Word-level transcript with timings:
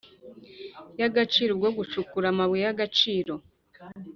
y 0.99 1.01
agaciro 1.07 1.49
ubwo 1.53 1.69
gucukura 1.77 2.25
amabuye 2.29 2.63
y 2.65 2.71
agaciro 2.73 3.33